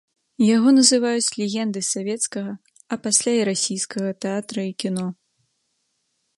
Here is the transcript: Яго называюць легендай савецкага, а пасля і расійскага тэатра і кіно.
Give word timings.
Яго 0.55 0.69
называюць 0.77 1.33
легендай 1.39 1.85
савецкага, 1.95 2.51
а 2.95 2.99
пасля 3.05 3.33
і 3.43 3.45
расійскага 3.53 4.09
тэатра 4.25 4.61
і 4.71 4.73
кіно. 4.85 5.07